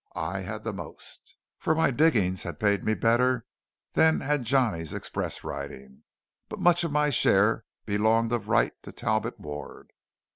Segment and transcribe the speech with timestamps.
[0.15, 3.45] I had the most, for my digging had paid me better
[3.93, 6.01] than had Johnny's express riding.
[6.49, 9.93] But much of my share belonged of right to Talbot Ward.